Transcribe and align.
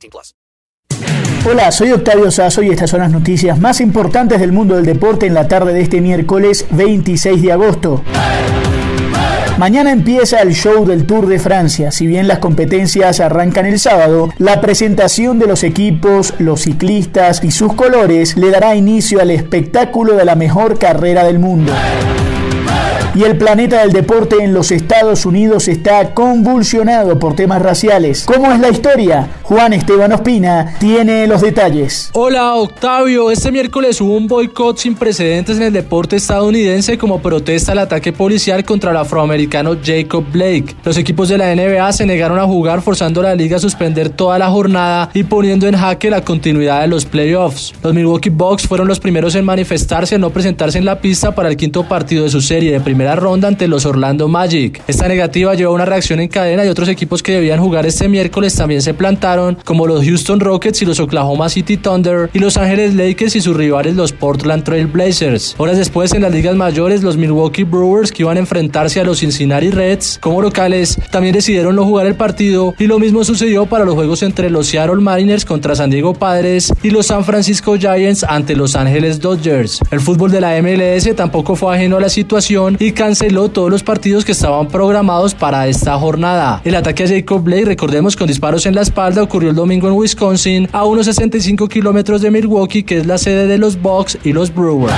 18 0.00 0.10
plus. 0.10 0.34
Hola, 1.46 1.72
soy 1.72 1.92
Octavio 1.92 2.30
Sazo 2.30 2.62
y 2.62 2.68
estas 2.68 2.90
son 2.90 3.00
las 3.00 3.10
noticias 3.10 3.58
más 3.58 3.80
importantes 3.80 4.40
del 4.40 4.52
mundo 4.52 4.76
del 4.76 4.84
deporte 4.84 5.26
en 5.26 5.34
la 5.34 5.48
tarde 5.48 5.72
de 5.72 5.80
este 5.80 6.00
miércoles 6.00 6.66
26 6.70 7.42
de 7.42 7.52
agosto. 7.52 8.02
Mañana 9.56 9.92
empieza 9.92 10.40
el 10.40 10.54
show 10.54 10.86
del 10.86 11.06
Tour 11.06 11.26
de 11.26 11.38
Francia. 11.38 11.90
Si 11.90 12.06
bien 12.06 12.28
las 12.28 12.38
competencias 12.38 13.20
arrancan 13.20 13.66
el 13.66 13.78
sábado, 13.78 14.30
la 14.38 14.60
presentación 14.60 15.38
de 15.38 15.46
los 15.46 15.64
equipos, 15.64 16.34
los 16.38 16.62
ciclistas 16.62 17.44
y 17.44 17.50
sus 17.50 17.74
colores 17.74 18.36
le 18.36 18.50
dará 18.50 18.74
inicio 18.74 19.20
al 19.20 19.30
espectáculo 19.30 20.14
de 20.14 20.24
la 20.24 20.34
mejor 20.34 20.78
carrera 20.78 21.24
del 21.24 21.38
mundo 21.38 21.72
y 23.20 23.24
el 23.24 23.36
planeta 23.36 23.82
del 23.82 23.92
deporte 23.92 24.42
en 24.42 24.54
los 24.54 24.70
Estados 24.70 25.26
Unidos 25.26 25.68
está 25.68 26.14
convulsionado 26.14 27.18
por 27.18 27.36
temas 27.36 27.60
raciales. 27.60 28.24
¿Cómo 28.24 28.50
es 28.50 28.58
la 28.58 28.70
historia? 28.70 29.28
Juan 29.42 29.74
Esteban 29.74 30.10
Ospina 30.12 30.76
tiene 30.78 31.26
los 31.26 31.42
detalles. 31.42 32.08
Hola 32.14 32.54
Octavio, 32.54 33.30
este 33.30 33.52
miércoles 33.52 34.00
hubo 34.00 34.16
un 34.16 34.26
boicot 34.26 34.78
sin 34.78 34.94
precedentes 34.94 35.58
en 35.58 35.64
el 35.64 35.72
deporte 35.74 36.16
estadounidense 36.16 36.96
como 36.96 37.20
protesta 37.20 37.72
al 37.72 37.80
ataque 37.80 38.10
policial 38.10 38.64
contra 38.64 38.90
el 38.90 38.96
afroamericano 38.96 39.76
Jacob 39.84 40.24
Blake. 40.32 40.74
Los 40.82 40.96
equipos 40.96 41.28
de 41.28 41.36
la 41.36 41.54
NBA 41.54 41.92
se 41.92 42.06
negaron 42.06 42.38
a 42.38 42.46
jugar 42.46 42.80
forzando 42.80 43.20
a 43.20 43.24
la 43.24 43.34
liga 43.34 43.58
a 43.58 43.60
suspender 43.60 44.08
toda 44.08 44.38
la 44.38 44.48
jornada 44.48 45.10
y 45.12 45.24
poniendo 45.24 45.66
en 45.66 45.76
jaque 45.76 46.08
la 46.08 46.24
continuidad 46.24 46.80
de 46.80 46.88
los 46.88 47.04
playoffs. 47.04 47.74
Los 47.82 47.92
Milwaukee 47.92 48.30
Bucks 48.30 48.66
fueron 48.66 48.88
los 48.88 48.98
primeros 48.98 49.34
en 49.34 49.44
manifestarse 49.44 50.14
al 50.14 50.22
no 50.22 50.30
presentarse 50.30 50.78
en 50.78 50.86
la 50.86 51.02
pista 51.02 51.34
para 51.34 51.50
el 51.50 51.58
quinto 51.58 51.86
partido 51.86 52.24
de 52.24 52.30
su 52.30 52.40
serie 52.40 52.72
de 52.72 52.80
primera 52.80 53.09
ronda 53.16 53.48
ante 53.48 53.68
los 53.68 53.86
Orlando 53.86 54.28
Magic. 54.28 54.82
Esta 54.86 55.08
negativa 55.08 55.54
llevó 55.54 55.72
a 55.72 55.74
una 55.74 55.84
reacción 55.84 56.20
en 56.20 56.28
cadena 56.28 56.64
y 56.64 56.68
otros 56.68 56.88
equipos 56.88 57.22
que 57.22 57.32
debían 57.32 57.60
jugar 57.60 57.86
este 57.86 58.08
miércoles 58.08 58.54
también 58.54 58.82
se 58.82 58.94
plantaron, 58.94 59.58
como 59.64 59.86
los 59.86 60.04
Houston 60.04 60.40
Rockets 60.40 60.82
y 60.82 60.86
los 60.86 61.00
Oklahoma 61.00 61.48
City 61.48 61.76
Thunder 61.76 62.30
y 62.32 62.38
Los 62.38 62.56
Ángeles 62.56 62.94
Lakers 62.94 63.36
y 63.36 63.40
sus 63.40 63.56
rivales 63.56 63.96
los 63.96 64.12
Portland 64.12 64.64
Trail 64.64 64.86
Blazers. 64.86 65.54
Horas 65.58 65.78
después 65.78 66.12
en 66.12 66.22
las 66.22 66.32
ligas 66.32 66.56
mayores 66.56 67.02
los 67.02 67.16
Milwaukee 67.16 67.64
Brewers 67.64 68.12
que 68.12 68.22
iban 68.22 68.36
a 68.36 68.40
enfrentarse 68.40 69.00
a 69.00 69.04
los 69.04 69.20
Cincinnati 69.20 69.70
Reds 69.70 70.18
como 70.20 70.42
locales 70.42 70.98
también 71.10 71.34
decidieron 71.34 71.76
no 71.76 71.84
jugar 71.84 72.06
el 72.06 72.14
partido 72.14 72.74
y 72.78 72.86
lo 72.86 72.98
mismo 72.98 73.24
sucedió 73.24 73.66
para 73.66 73.84
los 73.84 73.94
juegos 73.94 74.22
entre 74.22 74.50
los 74.50 74.66
Seattle 74.66 74.96
Mariners 74.96 75.44
contra 75.44 75.74
San 75.74 75.90
Diego 75.90 76.14
Padres 76.14 76.72
y 76.82 76.90
los 76.90 77.06
San 77.06 77.24
Francisco 77.24 77.76
Giants 77.76 78.24
ante 78.24 78.56
Los 78.56 78.76
Ángeles 78.76 79.20
Dodgers. 79.20 79.80
El 79.90 80.00
fútbol 80.00 80.30
de 80.30 80.40
la 80.40 80.60
MLS 80.62 81.14
tampoco 81.16 81.56
fue 81.56 81.74
ajeno 81.74 81.96
a 81.96 82.00
la 82.00 82.08
situación 82.08 82.76
y 82.78 82.89
canceló 82.92 83.48
todos 83.48 83.70
los 83.70 83.82
partidos 83.82 84.24
que 84.24 84.32
estaban 84.32 84.68
programados 84.68 85.34
para 85.34 85.66
esta 85.68 85.98
jornada. 85.98 86.60
El 86.64 86.74
ataque 86.74 87.04
a 87.04 87.08
Jacob 87.08 87.42
Blake, 87.42 87.64
recordemos 87.64 88.16
con 88.16 88.26
disparos 88.26 88.66
en 88.66 88.74
la 88.74 88.82
espalda, 88.82 89.22
ocurrió 89.22 89.50
el 89.50 89.56
domingo 89.56 89.88
en 89.88 89.94
Wisconsin, 89.94 90.68
a 90.72 90.84
unos 90.84 91.06
65 91.06 91.68
kilómetros 91.68 92.22
de 92.22 92.30
Milwaukee, 92.30 92.82
que 92.82 92.98
es 92.98 93.06
la 93.06 93.18
sede 93.18 93.46
de 93.46 93.58
los 93.58 93.80
Bucks 93.80 94.18
y 94.24 94.32
los 94.32 94.54
Brewers. 94.54 94.94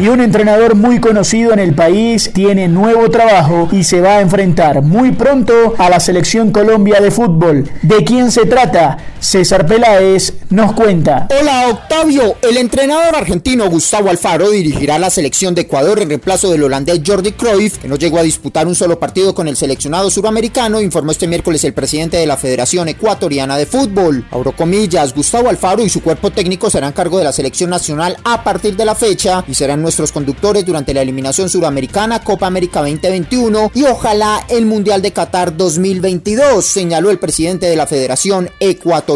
Y 0.00 0.08
un 0.08 0.22
entrenador 0.22 0.76
muy 0.76 0.98
conocido 0.98 1.52
en 1.52 1.58
el 1.58 1.74
país 1.74 2.30
tiene 2.32 2.68
nuevo 2.68 3.10
trabajo 3.10 3.68
y 3.70 3.84
se 3.84 4.00
va 4.00 4.16
a 4.16 4.20
enfrentar 4.22 4.80
muy 4.80 5.12
pronto 5.12 5.74
a 5.76 5.90
la 5.90 6.00
selección 6.00 6.52
Colombia 6.52 7.00
de 7.00 7.10
fútbol. 7.10 7.68
¿De 7.82 8.02
quién 8.04 8.30
se 8.30 8.46
trata? 8.46 8.96
César 9.20 9.66
Peláez 9.66 10.32
nos 10.48 10.72
cuenta. 10.72 11.28
Hola 11.38 11.68
Octavio, 11.68 12.36
el 12.40 12.56
entrenador 12.56 13.14
argentino 13.14 13.68
Gustavo 13.68 14.08
Alfaro 14.08 14.48
dirigirá 14.48 14.98
la 14.98 15.10
selección 15.10 15.54
de 15.54 15.62
Ecuador 15.62 16.00
en 16.00 16.08
reemplazo 16.08 16.50
del 16.50 16.62
holandés 16.62 17.02
Jordi 17.06 17.32
Cruyff, 17.32 17.76
que 17.76 17.86
no 17.86 17.96
llegó 17.96 18.18
a 18.18 18.22
disputar 18.22 18.66
un 18.66 18.74
solo 18.74 18.98
partido 18.98 19.34
con 19.34 19.46
el 19.46 19.58
seleccionado 19.58 20.10
suramericano, 20.10 20.80
informó 20.80 21.12
este 21.12 21.28
miércoles 21.28 21.62
el 21.64 21.74
presidente 21.74 22.16
de 22.16 22.26
la 22.26 22.38
Federación 22.38 22.88
Ecuatoriana 22.88 23.58
de 23.58 23.66
Fútbol. 23.66 24.24
Abro 24.30 24.52
comillas, 24.52 25.14
Gustavo 25.14 25.50
Alfaro 25.50 25.84
y 25.84 25.90
su 25.90 26.02
cuerpo 26.02 26.30
técnico 26.30 26.70
serán 26.70 26.92
cargo 26.92 27.18
de 27.18 27.24
la 27.24 27.32
selección 27.32 27.68
nacional 27.68 28.16
a 28.24 28.42
partir 28.42 28.74
de 28.74 28.86
la 28.86 28.94
fecha 28.94 29.44
y 29.46 29.54
serán 29.54 29.82
nuestros 29.82 30.12
conductores 30.12 30.64
durante 30.64 30.94
la 30.94 31.02
eliminación 31.02 31.50
suramericana 31.50 32.24
Copa 32.24 32.46
América 32.46 32.80
2021 32.80 33.72
y 33.74 33.82
ojalá 33.84 34.46
el 34.48 34.64
Mundial 34.64 35.02
de 35.02 35.12
Qatar 35.12 35.54
2022, 35.54 36.64
señaló 36.64 37.10
el 37.10 37.18
presidente 37.18 37.66
de 37.66 37.76
la 37.76 37.86
Federación 37.86 38.48
Ecuatoriana. 38.58 39.09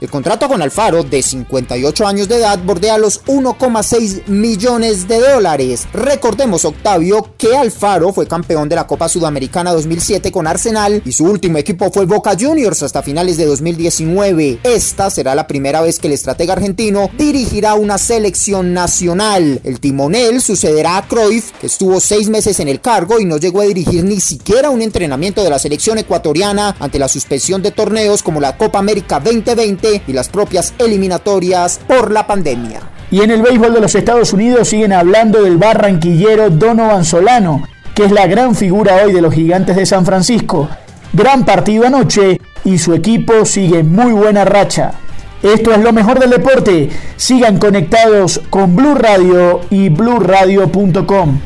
El 0.00 0.10
contrato 0.10 0.48
con 0.48 0.62
Alfaro, 0.62 1.04
de 1.04 1.22
58 1.22 2.06
años 2.06 2.28
de 2.28 2.36
edad, 2.36 2.58
bordea 2.64 2.98
los 2.98 3.24
1,6 3.26 4.26
millones 4.26 5.06
de 5.06 5.20
dólares. 5.20 5.86
Recordemos, 5.92 6.64
Octavio, 6.64 7.30
que 7.38 7.56
Alfaro 7.56 8.12
fue 8.12 8.26
campeón 8.26 8.68
de 8.68 8.74
la 8.74 8.86
Copa 8.86 9.08
Sudamericana 9.08 9.72
2007 9.72 10.32
con 10.32 10.48
Arsenal 10.48 11.02
y 11.04 11.12
su 11.12 11.24
último 11.24 11.58
equipo 11.58 11.92
fue 11.92 12.06
Boca 12.06 12.36
Juniors 12.38 12.82
hasta 12.82 13.02
finales 13.02 13.36
de 13.36 13.46
2019. 13.46 14.58
Esta 14.64 15.08
será 15.08 15.36
la 15.36 15.46
primera 15.46 15.82
vez 15.82 16.00
que 16.00 16.08
el 16.08 16.14
estratega 16.14 16.54
argentino 16.54 17.08
dirigirá 17.16 17.74
una 17.74 17.98
selección 17.98 18.72
nacional. 18.74 19.60
El 19.62 19.78
timonel 19.78 20.42
sucederá 20.42 20.96
a 20.96 21.06
Cruyff, 21.06 21.52
que 21.60 21.66
estuvo 21.68 22.00
seis 22.00 22.28
meses 22.28 22.58
en 22.58 22.66
el 22.66 22.80
cargo 22.80 23.20
y 23.20 23.24
no 23.24 23.36
llegó 23.36 23.60
a 23.60 23.66
dirigir 23.66 24.02
ni 24.02 24.18
siquiera 24.20 24.70
un 24.70 24.82
entrenamiento 24.82 25.44
de 25.44 25.50
la 25.50 25.60
selección 25.60 25.98
ecuatoriana 25.98 26.74
ante 26.80 26.98
la 26.98 27.08
suspensión 27.08 27.62
de 27.62 27.70
torneos 27.70 28.22
como 28.22 28.40
la 28.40 28.56
Copa 28.56 28.80
América 28.80 29.20
2020 29.34 30.02
y 30.06 30.12
las 30.12 30.28
propias 30.28 30.74
eliminatorias 30.78 31.80
por 31.86 32.10
la 32.10 32.26
pandemia. 32.26 32.80
Y 33.10 33.22
en 33.22 33.30
el 33.30 33.42
béisbol 33.42 33.74
de 33.74 33.80
los 33.80 33.94
Estados 33.94 34.32
Unidos 34.32 34.68
siguen 34.68 34.92
hablando 34.92 35.42
del 35.42 35.56
barranquillero 35.56 36.50
Donovan 36.50 37.04
Solano, 37.04 37.62
que 37.94 38.04
es 38.04 38.12
la 38.12 38.26
gran 38.26 38.54
figura 38.54 39.02
hoy 39.04 39.12
de 39.12 39.22
los 39.22 39.34
gigantes 39.34 39.76
de 39.76 39.86
San 39.86 40.04
Francisco. 40.04 40.68
Gran 41.12 41.44
partido 41.44 41.86
anoche 41.86 42.40
y 42.64 42.78
su 42.78 42.94
equipo 42.94 43.44
sigue 43.44 43.82
muy 43.82 44.12
buena 44.12 44.44
racha. 44.44 44.92
Esto 45.42 45.72
es 45.72 45.78
lo 45.78 45.92
mejor 45.92 46.18
del 46.18 46.30
deporte. 46.30 46.90
Sigan 47.16 47.58
conectados 47.58 48.40
con 48.50 48.74
Blue 48.74 48.94
Radio 48.94 49.60
y 49.70 49.88
bluradio.com. 49.88 51.40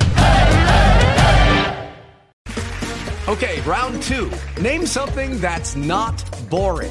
Okay, 3.28 3.60
round 3.64 4.02
two. 4.02 4.28
Name 4.60 4.84
something 4.84 5.40
that's 5.40 5.76
not 5.76 6.22
boring. 6.50 6.90